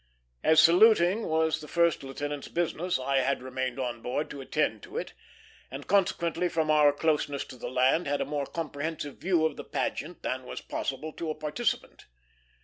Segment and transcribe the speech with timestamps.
[0.43, 4.97] As saluting was the first lieutenant's business, I had remained on board to attend to
[4.97, 5.13] it;
[5.69, 9.63] and consequently, from our closeness to the land, had a more comprehensive view of the
[9.63, 12.07] pageant than was possible to a participant.